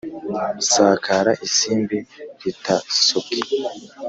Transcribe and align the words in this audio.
sakara 0.71 1.31
isimbi 1.47 1.97
ritasobwe 2.41 3.37